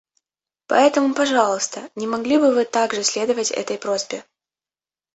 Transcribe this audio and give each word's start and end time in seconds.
Поэтому, 0.65 1.13
пожалуйста, 1.13 1.87
не 1.93 2.07
могли 2.07 2.39
бы 2.39 2.51
Вы 2.55 2.65
также 2.65 3.03
следовать 3.03 3.51
этой 3.51 3.77
просьбе? 3.77 4.25